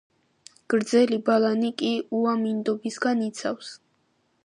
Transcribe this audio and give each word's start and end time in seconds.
გრძელი 0.73 1.19
ბალანი 1.27 1.71
კი 1.83 1.93
უამინდობისგან 2.23 3.25
იცავს. 3.31 3.73